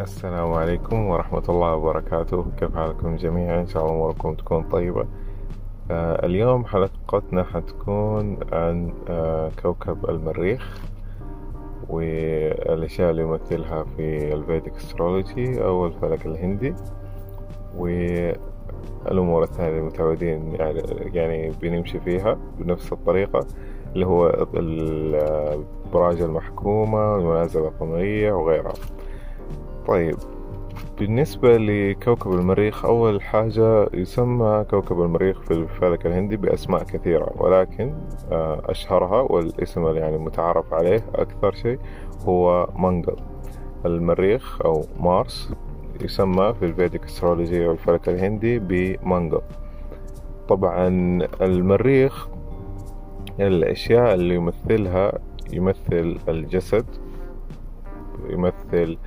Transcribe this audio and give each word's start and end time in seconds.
السلام 0.00 0.52
عليكم 0.52 1.06
ورحمة 1.06 1.42
الله 1.48 1.74
وبركاته. 1.74 2.46
كيف 2.58 2.76
حالكم 2.76 3.16
جميعا؟ 3.16 3.60
إن 3.60 3.66
شاء 3.66 3.82
الله 3.82 3.94
أموركم 3.94 4.34
تكون 4.34 4.62
طيبة. 4.62 5.06
آه 5.90 6.26
اليوم 6.26 6.64
حلقتنا 6.64 7.44
حتكون 7.44 8.38
عن 8.52 8.92
آه 9.08 9.50
كوكب 9.62 10.10
المريخ 10.10 10.78
والأشياء 11.88 13.10
اللي 13.10 13.22
يمثلها 13.22 13.84
في 13.96 14.34
الفيديك 14.34 14.76
أسترولوجي 14.76 15.64
أو 15.64 15.86
الفلك 15.86 16.26
الهندي 16.26 16.74
والأمور 17.76 19.42
الثانية 19.42 19.70
اللي 19.70 19.82
متعودين 19.82 20.54
يعني, 20.54 20.82
يعني 21.14 21.50
بنمشي 21.62 22.00
فيها 22.00 22.38
بنفس 22.58 22.92
الطريقة 22.92 23.46
اللي 23.94 24.06
هو 24.06 24.46
الأبراج 24.54 26.22
المحكومة 26.22 27.14
والمنازل 27.14 27.60
القمرية 27.60 28.32
وغيرها. 28.32 28.72
طيب. 29.90 30.16
بالنسبة 30.98 31.56
لكوكب 31.56 32.32
المريخ 32.32 32.84
أول 32.84 33.22
حاجة 33.22 33.86
يسمى 33.94 34.64
كوكب 34.70 35.00
المريخ 35.02 35.40
في 35.40 35.50
الفلك 35.50 36.06
الهندي 36.06 36.36
بأسماء 36.36 36.82
كثيرة 36.82 37.32
ولكن 37.36 37.94
آه، 38.32 38.62
أشهرها 38.64 39.20
والاسم 39.20 39.86
يعني 39.86 40.18
متعارف 40.18 40.74
عليه 40.74 41.04
أكثر 41.14 41.52
شيء 41.52 41.78
هو 42.24 42.68
منقل 42.76 43.16
المريخ 43.86 44.62
أو 44.64 44.84
مارس 45.00 45.52
يسمى 46.00 46.54
في 46.54 46.64
الفيديك 46.64 47.04
استرولوجيا 47.04 47.68
والفلك 47.68 48.08
الهندي 48.08 48.58
بمنقل 48.58 49.42
طبعا 50.48 50.88
المريخ 51.40 52.28
الأشياء 53.40 54.14
اللي 54.14 54.34
يمثلها 54.34 55.12
يمثل 55.52 56.18
الجسد 56.28 56.86
يمثل 58.30 58.98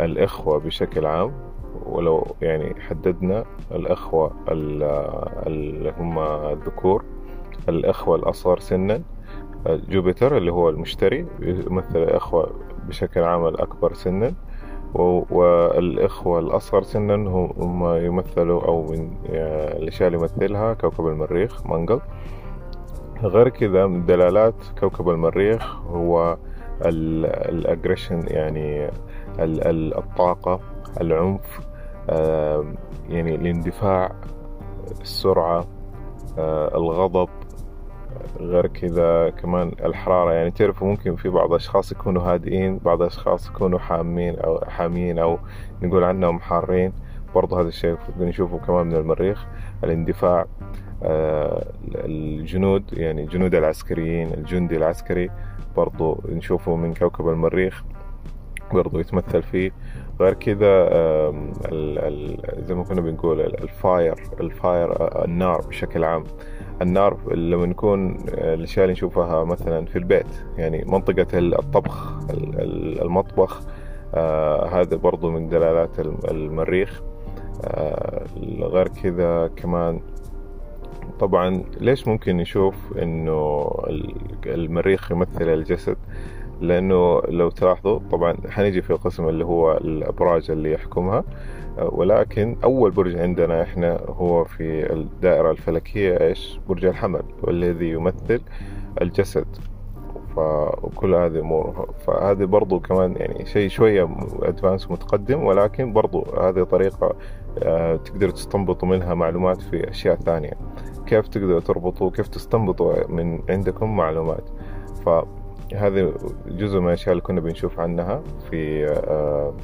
الإخوة 0.00 0.58
بشكل 0.58 1.06
عام 1.06 1.32
ولو 1.86 2.26
يعني 2.42 2.80
حددنا 2.80 3.44
الأخوة 3.72 4.30
اللي 4.48 5.94
هم 5.98 6.18
الذكور 6.18 7.04
الأخوة 7.68 8.16
الأصغر 8.16 8.58
سنا 8.58 9.02
جوبيتر 9.66 10.36
اللي 10.36 10.52
هو 10.52 10.68
المشتري 10.68 11.26
يمثل 11.40 12.02
الأخوة 12.02 12.50
بشكل 12.88 13.22
عام 13.22 13.46
الأكبر 13.46 13.92
سنا 13.92 14.32
والإخوة 14.94 16.38
الأصغر 16.38 16.82
سنا 16.82 17.14
هم 17.58 17.96
يمثلوا 17.96 18.64
أو 18.64 18.82
من 18.86 19.16
الأشياء 19.76 20.06
اللي 20.08 20.18
يمثلها 20.18 20.74
كوكب 20.74 21.06
المريخ 21.06 21.66
منقل 21.66 22.00
غير 23.22 23.48
كذا 23.48 23.86
من 23.86 24.06
دلالات 24.06 24.54
كوكب 24.80 25.08
المريخ 25.08 25.76
هو 25.82 26.36
الاجريشن 26.88 28.22
يعني 28.26 28.90
الطاقة 29.98 30.60
العنف 31.00 31.60
يعني 33.08 33.34
الاندفاع 33.34 34.12
السرعة 35.00 35.64
آه، 36.38 36.76
الغضب 36.76 37.28
غير 38.40 38.66
كذا 38.66 39.30
كمان 39.30 39.72
الحرارة. 39.84 40.32
يعني 40.32 40.50
تعرفوا 40.50 40.88
ممكن 40.88 41.16
في 41.16 41.28
بعض 41.28 41.50
الأشخاص 41.50 41.92
يكونوا 41.92 42.22
هادئين 42.22 42.78
بعض 42.78 43.02
الأشخاص 43.02 43.48
يكونوا 43.48 43.78
حامين 43.78 44.38
أو 44.38 44.60
حامين 44.68 45.18
أو 45.18 45.38
نقول 45.82 46.04
عنهم 46.04 46.40
حارين. 46.40 46.92
برضو 47.34 47.56
هذا 47.56 47.68
الشيء 47.68 47.96
نشوفه 48.20 48.58
كمان 48.58 48.86
من 48.86 48.96
المريخ 48.96 49.46
الاندفاع 49.84 50.46
آه، 51.02 51.66
الجنود 51.94 52.84
يعني 52.92 53.22
الجنود 53.22 53.54
العسكريين 53.54 54.34
الجندي 54.34 54.76
العسكري 54.76 55.30
برضو 55.76 56.20
نشوفه 56.28 56.76
من 56.76 56.94
كوكب 56.94 57.28
المريخ 57.28 57.84
برضو 58.72 58.98
يتمثل 58.98 59.42
فيه. 59.42 59.70
غير 60.20 60.34
كذا 60.34 60.88
زي 62.58 62.74
ما 62.74 62.84
كنا 62.84 63.00
بنقول 63.00 63.40
ال 63.40 63.55
fire 63.55 64.14
ال 64.40 64.50
fire 64.50 64.92
آه، 64.92 65.24
النار 65.24 65.60
بشكل 65.60 66.04
عام. 66.04 66.24
النار 66.82 67.34
لما 67.34 67.66
نكون 67.66 68.16
آه، 68.34 68.54
الأشياء 68.54 68.84
اللي 68.84 68.92
نشوفها 68.92 69.44
مثلا 69.44 69.84
في 69.84 69.96
البيت 69.96 70.44
يعني 70.58 70.84
منطقة 70.86 71.38
الطبخ 71.38 72.18
المطبخ 73.02 73.62
هذا 74.72 74.96
برضو 74.96 75.30
من 75.30 75.48
دلالات 75.48 76.00
المريخ. 76.30 77.02
غير 78.60 78.88
كذا 78.88 79.50
كمان. 79.56 80.00
طبعا 81.20 81.64
ليش 81.80 82.08
ممكن 82.08 82.36
نشوف 82.36 82.74
إنه 82.98 83.70
المريخ 84.46 85.12
يمثل 85.12 85.48
الجسد؟ 85.48 85.96
لأنه 86.60 87.20
لو 87.20 87.50
تلاحظوا 87.50 87.98
طبعا 88.10 88.36
حنيجي 88.48 88.82
في 88.82 88.90
القسم 88.90 89.28
اللي 89.28 89.44
هو 89.44 89.72
الأبراج 89.72 90.50
اللي 90.50 90.72
يحكمها. 90.72 91.24
ولكن 91.78 92.56
أول 92.64 92.90
برج 92.90 93.16
عندنا 93.16 93.62
إحنا 93.62 94.00
هو 94.08 94.44
في 94.44 94.92
الدائرة 94.92 95.50
الفلكية 95.50 96.20
إيش؟ 96.20 96.60
برج 96.68 96.84
الحمل 96.84 97.22
والذي 97.42 97.90
يمثل 97.90 98.40
الجسد. 99.02 99.46
فكل 100.36 101.14
هذه 101.14 101.38
أمور. 101.38 101.88
فهذه 102.06 102.44
برضو 102.44 102.80
كمان 102.80 103.16
يعني 103.16 103.46
شيء 103.46 103.68
شوية 103.68 104.08
ادفانس 104.42 104.90
متقدم 104.90 105.44
ولكن 105.44 105.92
برضو 105.92 106.26
هذه 106.40 106.62
طريقة 106.62 107.14
آه، 107.62 107.96
تقدروا 107.96 108.32
تستنبطوا 108.32 108.88
منها 108.88 109.14
معلومات 109.14 109.62
في 109.62 109.90
أشياء 109.90 110.16
ثانية. 110.16 110.52
كيف 111.06 111.28
تقدروا 111.28 111.60
تربطوا 111.60 112.10
كيف 112.10 112.28
تستنبطوا 112.28 113.06
من 113.08 113.40
عندكم 113.48 113.96
معلومات. 113.96 114.50
فهذا 115.06 116.12
جزء 116.46 116.80
من 116.80 116.86
الأشياء 116.86 117.12
اللي 117.12 117.22
كنا 117.22 117.40
بنشوف 117.40 117.80
عنها 117.80 118.22
في 118.50 118.86
آه، 118.86 119.54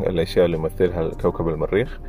الأشياء 0.00 0.44
اللي 0.44 0.56
يمثلها 0.56 1.08
كوكب 1.08 1.48
المريخ. 1.48 2.00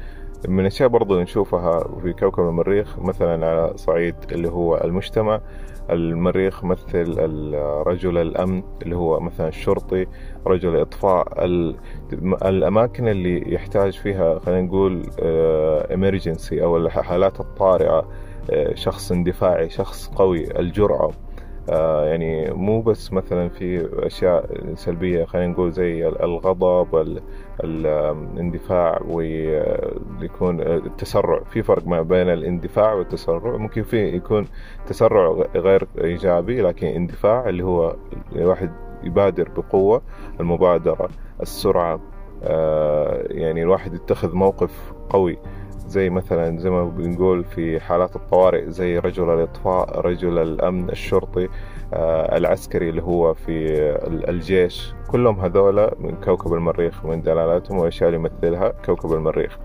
من 0.47 0.59
الاشياء 0.59 0.89
برضو 0.89 1.21
نشوفها 1.21 1.99
في 2.01 2.13
كوكب 2.13 2.43
المريخ 2.43 2.99
مثلا 2.99 3.47
على 3.47 3.73
صعيد 3.75 4.15
اللي 4.31 4.49
هو 4.49 4.77
المجتمع 4.77 5.41
المريخ 5.89 6.63
مثل 6.63 7.17
رجل 7.87 8.17
الأمن 8.17 8.63
اللي 8.81 8.95
هو 8.95 9.19
مثلا 9.19 9.47
الشرطي 9.47 10.05
رجل 10.47 10.75
الإطفاء 10.75 11.45
الأماكن 12.45 13.07
اللي 13.07 13.53
يحتاج 13.53 13.93
فيها 13.93 14.39
خلينا 14.39 14.61
نقول 14.61 15.03
emergency 15.89 16.61
أو 16.61 16.77
الحالات 16.77 17.39
الطارئة 17.39 18.07
آه، 18.51 18.75
شخص 18.75 19.11
اندفاعي 19.11 19.69
شخص 19.69 20.07
قوي 20.07 20.59
الجرأة. 20.59 21.05
آه، 21.05 21.13
يعني 21.69 22.51
مو 22.51 22.81
بس 22.81 23.13
مثلا 23.13 23.49
في 23.49 23.89
أشياء 24.07 24.49
سلبية 24.75 25.25
خلينا 25.25 25.47
نقول 25.47 25.71
زي 25.71 26.07
الغضب 26.07 27.19
الاندفاع 27.63 29.01
ويكون 29.09 30.61
التسرع. 30.61 31.43
في 31.43 31.63
فرق 31.63 31.87
ما 31.87 32.01
بين 32.01 32.29
الاندفاع 32.29 32.93
والتسرع. 32.93 33.57
ممكن 33.57 33.83
في 33.83 34.15
يكون 34.15 34.47
تسرع 34.87 35.43
غير 35.55 35.87
إيجابي 36.03 36.61
لكن 36.61 36.87
اندفاع 36.87 37.49
اللي 37.49 37.63
هو 37.63 37.95
الواحد 38.35 38.71
يبادر 39.03 39.49
بقوة 39.57 40.01
المبادرة 40.39 41.09
السرعة. 41.41 41.99
آه، 42.43 43.23
يعني 43.29 43.63
الواحد 43.63 43.93
يتخذ 43.93 44.35
موقف 44.35 44.93
قوي. 45.09 45.37
زي 45.87 46.09
مثلا 46.09 46.57
زي 46.57 46.69
ما 46.69 46.83
بنقول 46.83 47.43
في 47.43 47.79
حالات 47.79 48.15
الطوارئ 48.15 48.69
زي 48.69 48.99
رجل 48.99 49.29
الإطفاء 49.29 49.99
رجل 49.99 50.37
الأمن 50.37 50.89
الشرطي 50.89 51.49
آه، 51.93 52.37
العسكري 52.37 52.89
اللي 52.89 53.03
هو 53.03 53.33
في 53.33 53.79
الجيش. 54.29 54.93
كلهم 55.11 55.39
هذولا 55.39 55.95
من 55.99 56.15
كوكب 56.15 56.53
المريخ 56.53 57.05
من 57.05 57.21
دلالاتهم 57.21 57.77
والأشياء 57.77 58.09
اللي 58.09 58.19
يمثلها 58.19 58.69
كوكب 58.85 59.13
المريخ. 59.13 59.57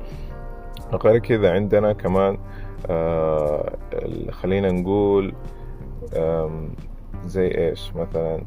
غير 0.92 1.18
كذا 1.18 1.52
عندنا 1.52 1.92
كمان 1.92 2.38
آه، 2.90 3.72
خلينا 4.30 4.70
نقول 4.70 5.34
زي 7.26 7.48
إيش؟ 7.48 7.92
مثلا 7.96 8.44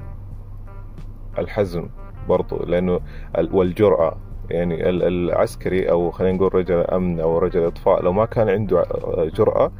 الحزم 1.38 1.90
برضو 2.30 2.63
لأنه 2.66 3.00
والجرأة. 3.51 4.18
يعني 4.51 4.89
العسكري 4.89 5.89
أو 5.92 6.12
خلينا 6.12 6.38
نقول 6.38 6.56
رجل 6.56 6.81
أمن 6.81 7.19
أو 7.19 7.38
رجل 7.38 7.65
إطفاء 7.65 8.03
لو 8.03 8.13
ما 8.13 8.25
كان 8.25 8.50
عنده 8.50 8.86
جرأة 9.36 9.71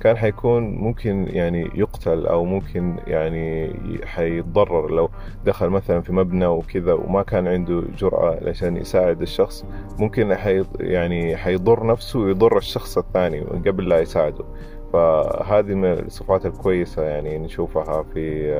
كان 0.00 0.16
حيكون 0.16 0.74
ممكن 0.74 1.26
يعني 1.30 1.70
يقتل 1.74 2.26
أو 2.26 2.44
ممكن 2.44 2.96
يعني 3.06 3.70
حيتضرر 4.04 4.90
لو 4.90 5.10
دخل 5.44 5.68
مثلا 5.68 6.00
في 6.00 6.12
مبنى 6.12 6.46
وكذا 6.46 6.92
وما 6.92 7.22
كان 7.22 7.48
عنده 7.48 7.82
جرأة 7.98 8.48
عشان 8.48 8.76
يساعد 8.76 9.22
الشخص 9.22 9.64
ممكن 9.98 10.34
حي 10.34 10.64
يعني 10.80 11.36
حيضر 11.36 11.86
نفسه 11.86 12.18
ويضر 12.18 12.58
الشخص 12.58 12.98
الثاني 12.98 13.40
قبل 13.40 13.88
لا 13.88 14.00
يساعده. 14.00 14.44
فهذه 14.92 15.74
من 15.74 15.92
الصفات 15.92 16.46
الكويسة 16.46 17.02
يعني 17.02 17.38
نشوفها 17.38 18.02
في 18.02 18.54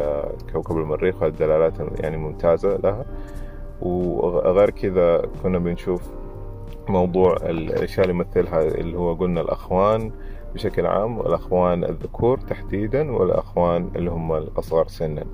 كوكب 0.52 0.76
المريخ 0.76 1.22
والدلالات 1.22 1.74
يعني 2.00 2.16
ممتازة 2.16 2.76
لها. 2.76 3.04
وغير 3.82 4.71
كذا 4.71 5.23
كنا 5.43 5.59
بنشوف 5.59 6.03
موضوع 6.88 7.37
الأشياء 7.43 8.06
اللي 8.06 8.17
يمثلها 8.17 8.62
اللي 8.62 8.99
هو 8.99 9.15
قلنا 9.15 9.41
الأخوان 9.41 10.12
بشكل 10.55 10.87
عام 10.87 11.19
والأخوان 11.19 11.85
الذكور 11.85 12.38
تحديدا 12.38 13.12
والأخوان 13.12 13.91
اللي 13.97 14.11
هم 14.11 14.32
الأصغر 14.32 14.87
سنا. 14.88 15.25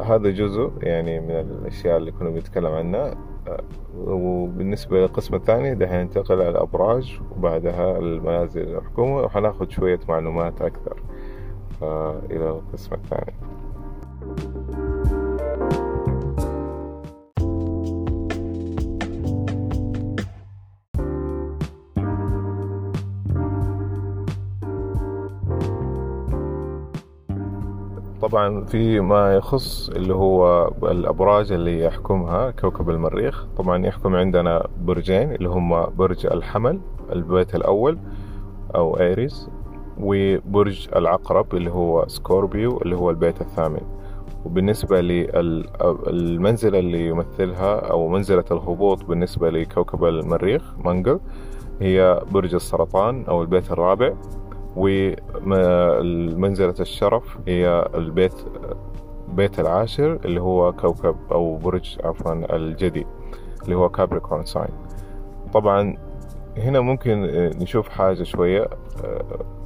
هذا 0.00 0.30
جزء 0.30 0.70
يعني 0.82 1.20
من 1.20 1.30
الأشياء 1.30 1.96
اللي 1.96 2.12
كنا 2.12 2.30
بنتكلم 2.30 2.72
عنها. 2.72 3.14
وبالنسبة 3.98 4.98
للقسم 4.98 5.34
الثاني 5.34 5.74
دحين 5.74 6.00
ننتقل 6.00 6.40
على 6.40 6.48
الأبراج 6.48 7.20
وبعدها 7.36 7.98
المنازل 7.98 8.76
الحكومة 8.76 9.16
وحناخد 9.16 9.70
شوية 9.70 10.00
معلومات 10.08 10.62
أكثر 10.62 11.02
إلى 12.30 12.48
القسم 12.48 12.94
الثاني. 12.94 13.34
طبعا 28.28 28.64
في 28.64 29.00
ما 29.00 29.34
يخص 29.34 29.88
اللي 29.88 30.14
هو 30.14 30.68
الأبراج 30.82 31.52
اللي 31.52 31.80
يحكمها 31.84 32.50
كوكب 32.50 32.90
المريخ. 32.90 33.46
طبعا 33.56 33.86
يحكم 33.86 34.14
عندنا 34.16 34.66
برجين 34.80 35.32
اللي 35.32 35.48
هم 35.48 35.86
برج 35.96 36.26
الحمل 36.26 36.80
البيت 37.12 37.54
الأول 37.54 37.98
أو 38.74 39.00
Aries 39.00 39.50
وبرج 40.00 40.88
العقرب 40.96 41.54
اللي 41.54 41.70
هو 41.70 42.04
Scorpio 42.08 42.78
اللي 42.78 42.96
هو 42.96 43.10
البيت 43.10 43.40
الثامن. 43.40 43.80
وبالنسبة 44.44 45.00
للمنزلة 45.00 46.78
اللي 46.78 47.06
يمثلها 47.08 47.90
أو 47.90 48.08
منزلة 48.08 48.44
الهبوط 48.50 49.04
بالنسبة 49.04 49.50
لكوكب 49.50 50.04
المريخ 50.04 50.62
منقل 50.84 51.20
هي 51.80 52.22
برج 52.32 52.54
السرطان 52.54 53.24
أو 53.24 53.42
البيت 53.42 53.72
الرابع. 53.72 54.14
ومنزلة 54.76 56.74
الشرف 56.80 57.38
هي 57.48 57.88
البيت 57.94 58.34
بيت 59.28 59.60
العاشر 59.60 60.18
اللي 60.24 60.40
هو 60.40 60.72
كوكب 60.72 61.16
أو 61.32 61.56
برج 61.56 61.98
عفوا 62.04 62.56
الجدي 62.56 63.06
اللي 63.64 63.74
هو 63.76 63.88
Capricorn 63.88 64.44
sign 64.44 64.68
طبعا 65.52 65.96
هنا 66.56 66.80
ممكن 66.80 67.20
نشوف 67.62 67.88
حاجة 67.88 68.22
شوية 68.22 68.68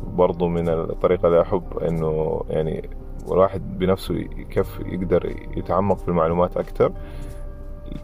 برضو 0.07 0.49
من 0.49 0.69
الطريقة 0.69 1.29
اللي 1.29 1.43
أحب 1.43 1.79
أنه 1.79 2.41
يعني 2.49 2.89
الواحد 3.33 3.79
بنفسه 3.79 4.15
كيف 4.51 4.81
يقدر 4.87 5.35
يتعمق 5.57 5.99
في 5.99 6.09
المعلومات 6.09 6.57
أكتر. 6.57 6.93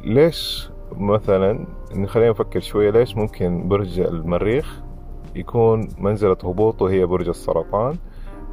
ليش 0.04 0.70
مثلا 0.92 1.66
خلينا 2.06 2.30
نفكر 2.30 2.60
شوية 2.60 2.90
ليش 2.90 3.16
ممكن 3.16 3.68
برج 3.68 4.00
المريخ 4.00 4.83
يكون 5.34 5.88
منزلة 5.98 6.36
هبوطه 6.44 6.90
هي 6.90 7.06
برج 7.06 7.28
السرطان 7.28 7.96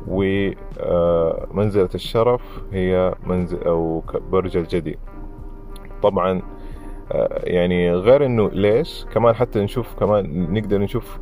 ومنزلة 0.07 1.89
الشرف 1.95 2.61
هي 2.71 3.15
منزل 3.27 3.63
أو 3.63 4.03
برج 4.31 4.57
الجدي. 4.57 4.97
طبعا 6.03 6.41
يعني 7.43 7.93
غير 7.93 8.25
إنه 8.25 8.49
ليش؟ 8.49 9.05
كمان 9.13 9.35
حتى 9.35 9.59
نشوف 9.59 9.93
كمان 9.99 10.53
نقدر 10.53 10.77
نشوف 10.77 11.19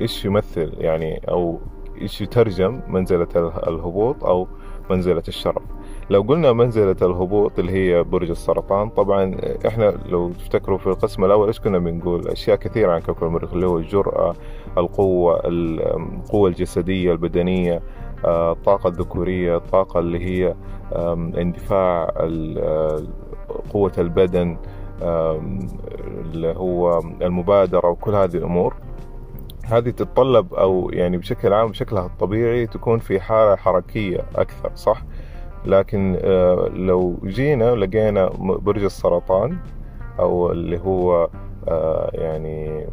إيش 0.00 0.24
يمثل 0.24 0.72
يعني 0.78 1.20
أو 1.28 1.60
إيش 2.00 2.20
يترجم 2.20 2.80
منزلة 2.88 3.28
الهبوط 3.68 4.24
أو 4.24 4.48
منزلة 4.90 5.22
الشرف. 5.28 5.62
لو 6.10 6.22
قلنا 6.22 6.52
منزلة 6.52 6.96
الهبوط 7.02 7.58
اللي 7.58 7.72
هي 7.72 8.02
برج 8.02 8.30
السرطان 8.30 8.88
طبعا 8.88 9.36
إحنا 9.66 9.94
لو 10.06 10.32
تفتكروا 10.32 10.78
في 10.78 10.86
القسم 10.86 11.24
الأول 11.24 11.46
إيش 11.46 11.60
كنا 11.60 11.78
بنقول 11.78 12.28
أشياء 12.28 12.56
كثيرة 12.56 12.92
عن 12.92 13.00
كوكب 13.00 13.26
المريخ 13.26 13.52
اللي 13.52 13.66
هو 13.66 13.78
الجرأة 13.78 14.34
القوة 14.78 15.40
القوة 15.44 16.48
الجسدية 16.48 17.12
البدنية 17.12 17.82
الطاقة 18.24 18.88
الذكورية 18.88 19.56
الطاقة 19.56 20.00
اللي 20.00 20.18
هي 20.18 20.54
اندفاع 21.40 22.10
قوة 23.72 23.92
البدن 23.98 24.56
اللي 25.02 26.54
هو 26.56 26.98
المبادرة 27.22 27.88
وكل 27.88 28.14
هذه 28.14 28.36
الأمور 28.36 28.74
هذه 29.64 29.90
تتطلب 29.90 30.54
أو 30.54 30.90
يعني 30.92 31.18
بشكل 31.18 31.52
عام 31.52 31.68
بشكلها 31.68 32.06
الطبيعي 32.06 32.66
تكون 32.66 32.98
في 32.98 33.20
حالة 33.20 33.56
حركية 33.56 34.20
أكثر 34.36 34.70
صح؟ 34.74 35.02
لكن 35.66 36.18
لو 36.74 37.16
جينا 37.24 37.74
لقينا 37.74 38.28
برج 38.38 38.84
السرطان 38.84 39.56
أو 40.18 40.52
اللي 40.52 40.78
هو 40.78 41.28
يعني 42.12 42.86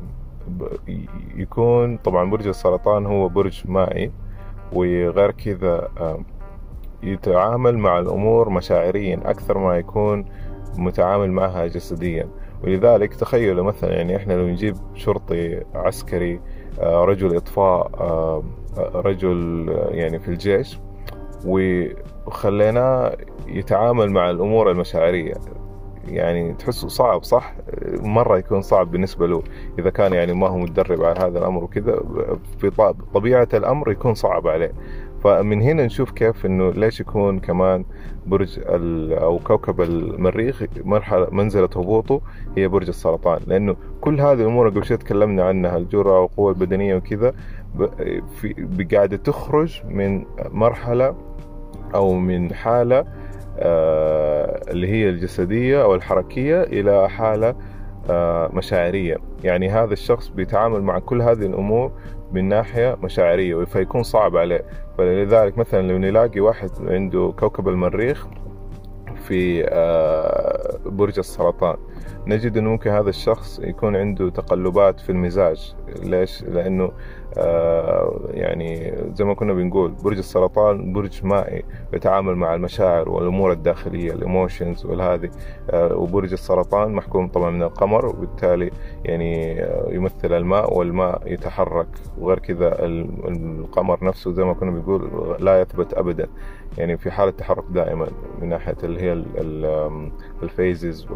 يكون 1.36 1.98
طبعا 1.98 2.30
برج 2.30 2.48
السرطان 2.48 3.06
هو 3.06 3.30
برج 3.30 3.62
مائي 3.66 4.12
وغير 4.74 5.32
كذا 5.32 5.90
يتعامل 7.04 7.78
مع 7.78 8.00
الأمور 8.00 8.50
مشاعريا 8.50 9.20
أكثر 9.26 9.58
ما 9.58 9.78
يكون 9.78 10.26
متعامل 10.78 11.32
معها 11.32 11.68
جسديا. 11.68 12.28
ولذلك 12.64 13.14
تخيلوا 13.14 13.64
مثلا 13.64 13.94
يعني 13.94 14.16
إحنا 14.16 14.34
لو 14.34 14.48
نجيب 14.48 14.76
شرطي 14.94 15.64
عسكري 15.74 16.40
رجل 16.82 17.36
إطفاء 17.36 17.90
رجل 18.78 19.66
يعني 19.92 20.20
في 20.20 20.28
الجيش 20.28 20.80
وخليناه 21.46 23.18
يتعامل 23.48 24.12
مع 24.12 24.30
الأمور 24.30 24.72
المشاعرية. 24.72 25.34
يعني 26.08 26.54
تحسه 26.54 26.88
صعب 26.88 27.24
صح؟ 27.24 27.54
مرة 28.04 28.38
يكون 28.38 28.62
صعب 28.62 28.92
بالنسبة 28.92 29.28
له. 29.28 29.44
إذا 29.80 29.90
كان 29.90 30.14
يعني 30.14 30.34
ما 30.34 30.48
هو 30.48 30.58
متدرب 30.58 31.04
على 31.04 31.20
هذا 31.20 31.40
الأمر 31.40 31.64
وكذا 31.64 32.00
في 32.58 32.94
طبيعة 33.14 33.48
الأمر 33.54 33.92
يكون 33.92 34.14
صعب 34.14 34.48
عليه. 34.48 34.72
فمن 35.24 35.62
هنا 35.62 35.86
نشوف 35.86 36.12
كيف 36.12 36.46
إنه 36.46 36.72
ليش 36.72 37.00
يكون 37.00 37.40
كمان 37.40 37.86
برج 38.26 38.60
أو 39.12 39.40
كوكب 39.40 39.82
المريخ 39.82 40.64
مرحلة 40.84 41.28
منزلة 41.32 41.70
هبوطه 41.76 42.22
هي 42.58 42.68
برج 42.68 42.88
السرطان. 42.88 43.40
لأنه 43.48 43.76
كل 44.02 44.22
هذه 44.22 44.42
الأمور 44.42 44.70
قبل 44.70 44.86
شوي 44.86 44.98
تكلمنا 44.98 45.44
عنها 45.44 45.78
الجرأة 45.78 46.20
والقوة 46.20 46.52
البدنية 46.52 46.96
وكذا 46.96 47.34
قاعدة 48.94 49.18
تخرج 49.18 49.82
من 49.90 50.26
مرحلة 50.52 51.16
أو 51.96 52.14
من 52.14 52.54
حالة 52.54 53.06
آه 53.60 54.62
اللي 54.72 54.88
هي 54.88 55.10
الجسدية 55.10 55.84
أو 55.84 55.96
الحركية 55.96 56.62
إلى 56.64 57.10
حالة 57.10 57.56
آه 58.10 58.50
مشاعرية. 58.54 59.18
يعني 59.44 59.70
هذا 59.70 59.94
الشخص 59.94 60.28
بيتعامل 60.28 60.82
مع 60.82 61.00
كل 61.00 61.22
هذه 61.22 61.46
الأمور 61.46 61.92
من 62.32 62.50
ناحية 62.50 62.98
مشاعرية 63.04 63.64
فيكون 63.66 64.04
صعب 64.04 64.38
عليه. 64.38 64.66
فلذلك 64.98 65.58
مثلا 65.58 65.88
لو 65.88 65.98
نلاقي 65.98 66.40
واحد 66.40 66.70
عنده 66.88 67.34
كوكب 67.40 67.68
المريخ 67.70 68.28
في 69.28 69.64
برج 70.96 71.20
السرطان. 71.20 71.78
نجد 72.28 72.58
إنه 72.58 72.70
ممكن 72.70 72.90
هذا 72.90 73.10
الشخص 73.10 73.60
يكون 73.60 73.96
عنده 73.96 74.30
تقلبات 74.30 75.00
في 75.00 75.10
المزاج. 75.10 75.76
ليش؟ 76.04 76.44
لأنه 76.44 76.92
يعني 78.32 78.94
زي 79.14 79.26
ما 79.26 79.34
كنا 79.34 79.54
بنقول 79.54 79.92
برج 79.92 80.18
السرطان 80.18 80.94
برج 80.94 81.26
مائي 81.26 81.64
يتعامل 81.94 82.36
مع 82.36 82.56
المشاعر 82.56 83.10
والأمور 83.10 83.52
الداخلية 83.52 84.12
ال 84.14 84.22
emotions 84.22 84.86
والهذه. 84.86 85.30
وبرج 85.74 86.32
السرطان 86.32 86.92
محكوم 86.94 87.28
طبعا 87.28 87.50
من 87.50 87.64
القمر 87.64 88.06
وبالتالي 88.06 88.72
يعني 89.04 89.60
يمثل 89.90 90.34
الماء 90.34 90.78
والماء 90.78 91.22
يتحرك. 91.26 91.88
وغير 92.18 92.40
كذا 92.40 92.86
القمر 92.86 94.04
نفسه 94.04 94.32
زي 94.32 94.44
ما 94.44 94.54
كنا 94.54 94.72
بنقول 94.72 95.10
لا 95.40 95.62
يثبت 95.62 95.94
ابدا. 95.94 96.28
يعني 96.78 96.98
في 96.98 97.12
حالة 97.12 97.32
تحرك 97.32 97.64
دائما 97.70 98.08
من 98.42 98.50
ناحية 98.50 98.78
اللي 98.84 99.02
هي 99.02 99.14
ال 100.44 100.53
phases 100.53 101.08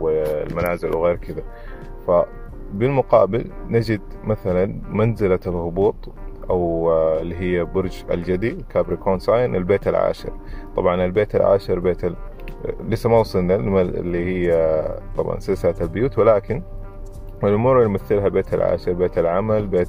والمنازل 0.00 0.96
وغير 0.96 1.16
كذا. 1.16 1.42
فبالمقابل 2.06 3.50
نجد 3.68 4.00
مثلا 4.24 4.82
منزلة 4.88 5.40
الهبوط 5.46 6.12
أو 6.50 6.92
اللي 7.20 7.36
هي 7.36 7.64
برج 7.64 8.04
الجدي 8.10 8.58
Capricorn 8.70 9.18
sign 9.18 9.54
البيت 9.54 9.88
العاشر. 9.88 10.32
طبعا 10.76 11.04
البيت 11.04 11.36
العاشر 11.36 11.78
بيت 11.78 12.04
ال... 12.04 12.16
لسه 12.88 13.10
ما 13.10 13.18
وصلنا 13.18 13.54
اللي 13.54 14.24
هي 14.24 14.84
طبعا 15.16 15.38
سلسلة 15.38 15.74
البيوت. 15.80 16.18
ولكن 16.18 16.62
الأمور 17.44 17.76
اللي 17.76 17.88
يمثلها 17.88 18.28
بيت 18.28 18.54
العاشر 18.54 18.92
بيت 18.92 19.18
العمل 19.18 19.66
بيت 19.66 19.88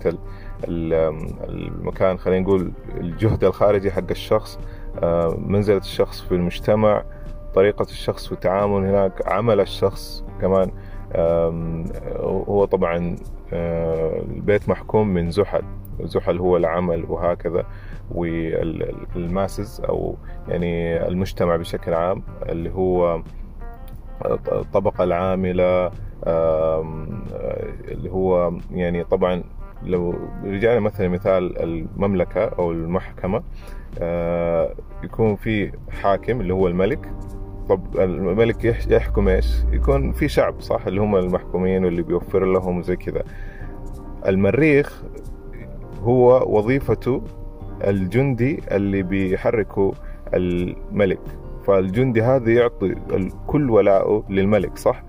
المكان 0.67 2.17
خلينا 2.17 2.45
نقول 2.45 2.71
الجهد 2.97 3.43
الخارجي 3.43 3.91
حق 3.91 4.09
الشخص 4.11 4.59
منزلة 5.37 5.77
الشخص 5.77 6.21
في 6.21 6.31
المجتمع 6.31 7.03
طريقة 7.55 7.83
الشخص 7.83 8.27
في 8.27 8.31
التعامل 8.31 8.85
هناك 8.85 9.27
عمل 9.27 9.59
الشخص 9.59 10.23
كمان. 10.41 10.71
هو 12.23 12.65
طبعا 12.65 13.15
البيت 13.53 14.69
محكوم 14.69 15.07
من 15.07 15.31
زحل. 15.31 15.61
زحل 16.03 16.39
هو 16.39 16.57
العمل 16.57 17.05
وهكذا. 17.09 17.65
والماسز 18.11 19.81
أو 19.89 20.15
يعني 20.47 21.07
المجتمع 21.07 21.55
بشكل 21.55 21.93
عام 21.93 22.23
اللي 22.49 22.71
هو 22.71 23.21
الطبقة 24.51 25.03
العاملة 25.03 25.91
اللي 27.87 28.09
هو 28.11 28.53
يعني 28.71 29.03
طبعا 29.03 29.43
لو 29.83 30.15
رجعنا 30.43 30.79
مثلا 30.79 31.07
مثال 31.07 31.61
المملكة 31.61 32.43
أو 32.45 32.71
المحكمة 32.71 33.43
يكون 35.03 35.35
في 35.35 35.71
حاكم 36.01 36.41
اللي 36.41 36.53
هو 36.53 36.67
الملك. 36.67 37.11
طب 37.69 37.99
الملك 37.99 38.65
يحكم 38.65 39.27
إيش؟ 39.27 39.63
يكون 39.71 40.11
في 40.11 40.27
شعب 40.27 40.61
صح؟ 40.61 40.87
اللي 40.87 41.01
هم 41.01 41.15
المحكومين 41.15 41.85
واللي 41.85 42.01
بيوفر 42.01 42.45
لهم 42.45 42.81
زي 42.81 42.95
كذا. 42.95 43.23
المريخ 44.27 45.03
هو 46.01 46.57
وظيفته 46.57 47.21
الجندي 47.87 48.59
اللي 48.71 49.03
بيحركه 49.03 49.93
الملك. 50.33 51.21
فالجندي 51.65 52.21
هذا 52.21 52.51
يعطي 52.51 52.95
كل 53.47 53.69
ولاءه 53.69 54.23
للملك 54.29 54.77
صح؟ 54.77 55.03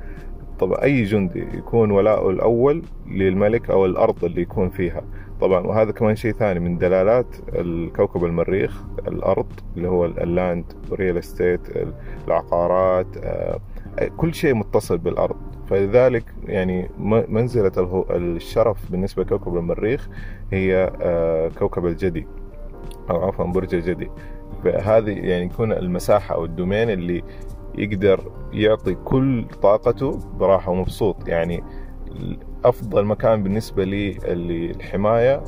طبعا 0.61 0.83
أي 0.83 1.03
جندي 1.03 1.47
يكون 1.55 1.91
ولاءه 1.91 2.31
الأول 2.31 2.83
للملك 3.11 3.71
أو 3.71 3.87
الأرض 3.87 4.25
اللي 4.25 4.43
يكون 4.43 4.69
فيها. 4.71 5.03
طبعا 5.41 5.67
وهذا 5.67 5.93
كمان 5.93 6.17
شيء 6.17 6.33
ثاني 6.33 6.61
من 6.61 6.79
دلالات 6.79 7.37
الكوكب 7.55 8.25
المريخ 8.25 8.83
الأرض 9.09 9.47
اللي 9.77 9.89
هو 9.89 10.05
ال 10.05 10.17
land 10.17 10.65
real 10.93 11.19
estate 11.19 11.61
العقارات 12.29 13.07
آه، 13.17 13.59
كل 14.17 14.35
شيء 14.35 14.55
متصل 14.55 14.99
بالأرض. 14.99 15.37
فلذلك 15.71 16.25
يعني 16.47 16.91
منزلة 17.29 18.05
الشرف 18.11 18.93
بالنسبة 18.93 19.23
لكوكب 19.23 19.57
المريخ 19.57 20.09
هي 20.53 20.93
آه، 21.03 21.49
كوكب 21.59 21.87
الجدي 21.87 22.27
أو 23.11 23.25
عفوا 23.27 23.45
برج 23.45 23.75
الجدي. 23.75 24.11
فهذه 24.65 25.11
يعني 25.11 25.45
يكون 25.45 25.73
المساحة 25.73 26.35
أو 26.35 26.45
ال 26.45 26.51
domain 26.51 26.91
اللي 26.91 27.23
يقدر 27.79 28.33
يعطي 28.53 28.95
كل 28.95 29.45
طاقته 29.63 30.19
براحة 30.39 30.73
ومبسوط. 30.73 31.29
يعني 31.29 31.63
أفضل 32.65 33.05
مكان 33.05 33.43
بالنسبة 33.43 33.85
لي 33.85 34.19
الحماية 34.71 35.45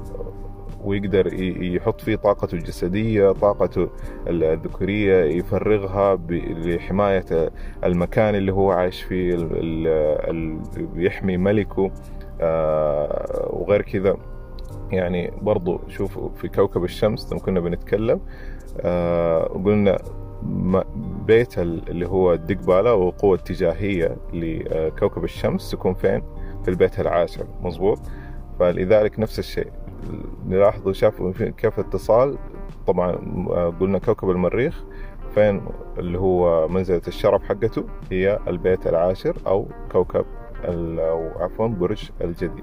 ويقدر 0.85 1.43
يحط 1.63 2.01
فيه 2.01 2.17
طاقته 2.17 2.55
الجسدية 2.55 3.33
طاقته 3.33 3.89
الذكورية 4.27 5.25
يفرغها 5.25 6.19
لحماية 6.29 7.51
المكان 7.85 8.35
اللي 8.35 8.53
هو 8.53 8.71
عايش 8.71 9.03
فيه 9.03 9.37
يحمي 10.97 11.37
ملكه 11.37 11.91
آه، 12.41 13.49
وغير 13.53 13.83
كذا. 13.83 14.17
يعني 14.91 15.31
برضو 15.43 15.81
شوفوا 15.89 16.29
في 16.29 16.49
كوكب 16.49 16.85
الشمس 16.85 17.33
لما 17.33 17.41
كنا 17.41 17.61
بنتكلم 17.61 18.21
آه 18.81 19.43
قلنا 19.45 19.99
بيت 21.27 21.59
اللي 21.59 22.09
هو 22.09 22.33
الدقبالة 22.33 22.95
والقوة 22.95 23.35
الاتجاهية 23.35 24.17
لكوكب 24.33 25.25
الشمس 25.25 25.71
تكون 25.71 25.95
فين؟ 25.95 26.23
في 26.63 26.69
البيت 26.71 27.01
العاشر 27.01 27.47
مظبوط؟ 27.61 27.99
فلذلك 28.59 29.19
نفس 29.19 29.39
الشيء. 29.39 29.73
نلاحظوا 30.47 30.93
شافوا 30.93 31.33
كيف 31.33 31.79
اتصال؟ 31.79 32.39
طبعا 32.87 33.11
آه، 33.51 33.75
قلنا 33.81 33.99
كوكب 33.99 34.31
المريخ 34.31 34.85
فين؟ 35.35 35.63
اللي 35.99 36.19
هو 36.19 36.69
منزلة 36.69 37.03
الشرف 37.09 37.43
حقته 37.43 37.85
هي 38.11 38.39
البيت 38.49 38.87
العاشر 38.87 39.37
أو 39.47 39.69
كوكب 39.93 40.25
أو 40.65 41.29
عفوا 41.43 41.67
برج 41.67 42.11
الجدي. 42.21 42.63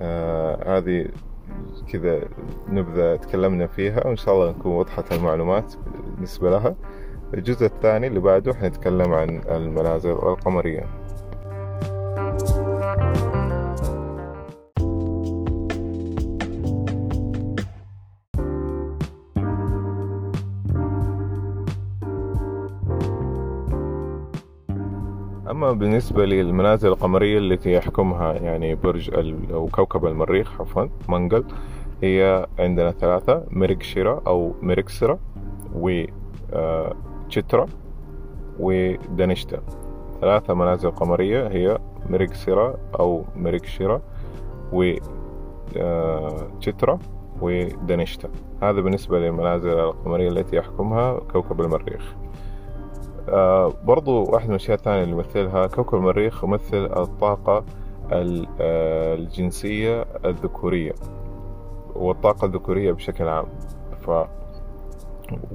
آه 0.00 0.78
هذه 0.78 1.06
كذا 1.92 2.20
نبذة 2.68 3.16
تكلمنا 3.16 3.66
فيها 3.66 4.06
وإن 4.06 4.16
شاء 4.16 4.34
الله 4.34 4.50
نكون 4.50 4.72
وضحت 4.72 5.12
المعلومات. 5.12 5.74
بالنسبة 6.18 6.50
لها. 6.50 6.76
الجزء 7.34 7.66
الثاني 7.66 8.06
اللي 8.06 8.20
بعده 8.20 8.54
حنتكلم 8.54 9.12
عن 9.12 9.40
المنازل 9.48 10.10
القمرية. 10.10 10.86
أما 25.50 25.72
بالنسبة 25.72 26.24
للمنازل 26.24 26.88
القمرية 26.88 27.38
التي 27.38 27.72
يحكمها 27.72 28.32
يعني 28.32 28.74
برج 28.74 29.10
أو 29.52 29.66
كوكب 29.66 30.06
المريخ 30.06 30.60
عفوا 30.60 30.86
منقل 31.08 31.44
هي 32.02 32.46
عندنا 32.58 32.90
ثلاثة 32.90 33.44
ميركشيرا 33.50 34.20
أو 34.26 34.54
ميركسرا 34.62 35.18
وتشترا 35.74 37.62
آه، 37.62 37.68
ودنشتا 38.58 39.60
ثلاثة 40.20 40.54
منازل 40.54 40.90
قمرية 40.90 41.48
هي 41.48 41.78
ميركسرا 42.10 42.74
أو 43.00 43.24
ميركشيرا 43.36 44.00
وتشترا 44.72 46.92
آه، 46.92 46.98
ودنشتا 47.40 48.28
هذا 48.62 48.80
بالنسبة 48.80 49.18
للمنازل 49.18 49.70
القمرية 49.70 50.28
التي 50.28 50.56
يحكمها 50.56 51.20
كوكب 51.32 51.60
المريخ. 51.60 52.14
آه 53.28 53.72
برضو 53.84 54.24
واحد 54.24 54.44
من 54.44 54.50
الأشياء 54.50 54.76
الثانية 54.76 55.02
اللي 55.02 55.14
يمثلها 55.14 55.66
كوكب 55.66 55.98
المريخ 55.98 56.44
يمثل 56.44 56.84
الطاقة 56.96 57.64
الجنسية 58.12 60.06
الذكورية. 60.24 60.92
والطاقة 61.94 62.44
الذكورية 62.44 62.92
بشكل 62.92 63.28
عام. 63.28 63.46
ف 64.00 64.10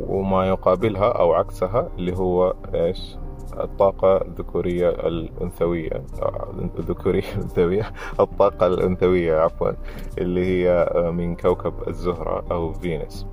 وما 0.08 0.48
يقابلها 0.48 1.12
أو 1.12 1.34
عكسها 1.34 1.90
اللي 1.98 2.18
هو 2.18 2.54
إيش؟ 2.74 3.18
الطاقة 3.60 4.18
الذكورية 4.18 4.90
الأنثوية. 4.90 6.04
الذكورية 6.80 7.24
الأنثوية. 7.36 7.92
الطاقة 8.20 8.68
الأنثوية 8.68 9.40
عفوا. 9.40 9.72
اللي 10.18 10.46
هي 10.46 10.88
من 11.12 11.36
كوكب 11.36 11.74
الزهرة 11.88 12.44
أو 12.52 12.74
فينوس 12.74 13.26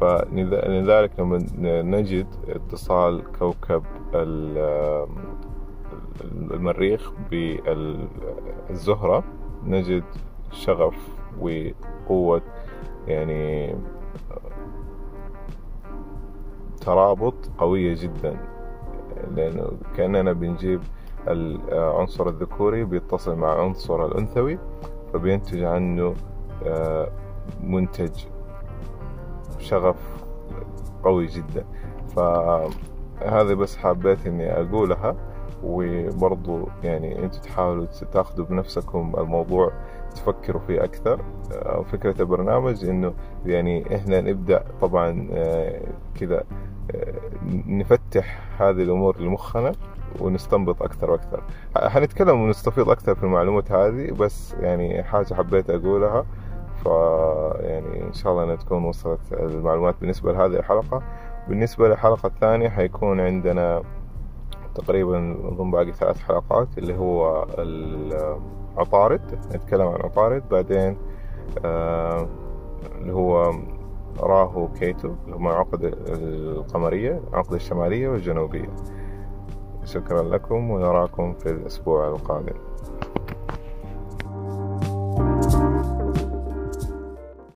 فلذلك 0.00 1.10
لما 1.20 1.46
نجد 1.82 2.26
اتصال 2.48 3.22
كوكب 3.38 3.82
المريخ 6.50 7.12
بالزهرة 7.30 9.24
نجد 9.64 10.04
شغف 10.50 11.08
وقوة 11.40 12.42
يعني 13.06 13.74
ترابط 16.80 17.34
قوية 17.58 17.94
جدا. 17.94 18.36
لأنه 19.36 19.72
كأننا 19.96 20.32
بنجيب 20.32 20.80
العنصر 21.28 22.28
الذكوري 22.28 22.84
بيتصل 22.84 23.36
مع 23.36 23.52
العنصر 23.52 24.06
الأنثوي 24.06 24.58
فبينتج 25.12 25.62
عنه 25.62 26.14
آه، 26.66 27.08
منتج 27.62 28.24
شغف 29.58 29.96
قوي 31.04 31.26
جدا. 31.26 31.64
فهذا 32.16 33.54
بس 33.54 33.76
حبيت 33.76 34.26
إني 34.26 34.52
أقولها. 34.52 35.16
وبرضو 35.64 36.68
يعني 36.84 37.24
أنتوا 37.24 37.40
تحاولوا 37.40 37.86
تاخذوا 38.12 38.46
بنفسكم 38.46 39.12
الموضوع 39.18 39.72
تفكروا 40.14 40.60
فيه 40.66 40.84
أكثر. 40.84 41.20
فكرة 41.92 42.20
البرنامج 42.20 42.84
إنه 42.84 43.14
يعني 43.46 43.96
إحنا 43.96 44.20
نبدأ 44.20 44.64
طبعا 44.80 45.28
آه، 45.32 45.80
كذا 46.20 46.44
آه، 46.94 47.14
نفتح 47.66 48.40
هذه 48.58 48.82
الأمور 48.82 49.20
لمخنا 49.20 49.72
ونستنبط 50.20 50.82
أكثر 50.82 51.10
وأكثر. 51.10 51.42
حنتكلم 51.76 52.40
ونستفيض 52.40 52.90
أكثر 52.90 53.14
في 53.14 53.22
المعلومات 53.24 53.72
هذه 53.72 54.10
بس 54.10 54.54
يعني 54.60 55.02
حاجة 55.02 55.34
حبيت 55.34 55.70
أقولها. 55.70 56.26
يعني 57.60 58.02
إن 58.02 58.12
شاء 58.12 58.32
الله 58.32 58.44
أنها 58.44 58.56
تكون 58.56 58.84
وصلت 58.84 59.32
المعلومات 59.32 59.94
بالنسبة 60.00 60.32
لهذه 60.32 60.56
الحلقة. 60.58 61.02
بالنسبة 61.48 61.88
للحلقة 61.88 62.26
الثانية 62.26 62.68
حيكون 62.68 63.20
عندنا 63.20 63.82
تقريبا 64.76 65.36
أظن 65.48 65.70
باقي 65.70 65.92
ثلاث 65.92 66.18
حلقات 66.18 66.78
اللي 66.78 66.98
هو 66.98 67.46
العطارد 67.58 69.38
نتكلم 69.54 69.88
عن 69.88 70.00
عطارد 70.02 70.48
بعدين 70.48 70.96
آه 71.64 72.28
اللي 73.00 73.12
هو 73.12 73.52
راهو 74.20 74.68
كيتو 74.68 75.14
اللي 75.24 75.36
هما 75.36 75.50
عقد 75.52 75.84
القمرية 76.08 77.20
العقد 77.30 77.52
الشمالية 77.54 78.08
والجنوبية. 78.08 78.68
شكرا 79.84 80.22
لكم 80.22 80.70
ونراكم 80.70 81.32
في 81.32 81.50
الأسبوع 81.50 82.08
القادم. 82.08 82.56